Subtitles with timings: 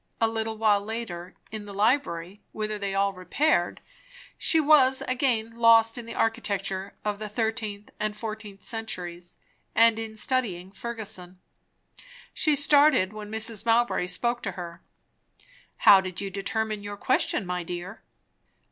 [0.19, 3.81] A little while later, in the library, whither they all repaired,
[4.35, 9.37] she was again lost in the architecture of the 13th and 14th centuries,
[9.75, 11.37] and in studying Fergusson.
[12.33, 13.63] She started when Mrs.
[13.63, 14.81] Mowbray spoke to her.
[15.77, 18.01] "How did you determine your question, my dear?"